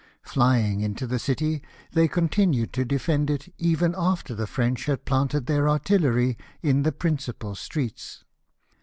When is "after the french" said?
3.95-4.85